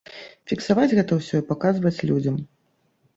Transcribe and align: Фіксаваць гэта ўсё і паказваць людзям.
Фіксаваць 0.51 0.93
гэта 0.99 1.17
ўсё 1.19 1.35
і 1.41 1.45
паказваць 1.49 2.03
людзям. 2.13 2.41